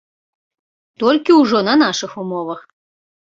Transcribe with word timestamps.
Толькі 1.03 1.31
ўжо 1.41 1.61
на 1.69 1.75
нашых 1.83 2.11
умовах. 2.23 2.59